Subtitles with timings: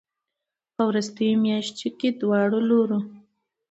[0.75, 2.99] ه وروستيو مياشتو کې دواړو لورو